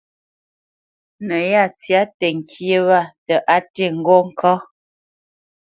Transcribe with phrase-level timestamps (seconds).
[1.27, 4.53] No yá tsya təŋkyé wa tə á ti ŋgó ŋká.